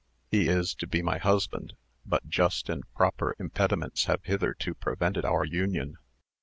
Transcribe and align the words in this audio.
He 0.31 0.47
is 0.47 0.73
to 0.79 0.87
be 0.87 1.03
my 1.03 1.19
husband, 1.19 1.75
but 2.07 2.27
just 2.27 2.69
and 2.69 2.91
proper 2.95 3.35
impediments 3.37 4.05
have 4.05 4.23
hitherto 4.23 4.73
prevented 4.73 5.25
our 5.25 5.45
union. 5.45 5.99